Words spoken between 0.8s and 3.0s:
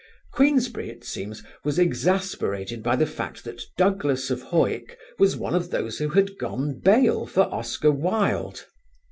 it seems was exasperated by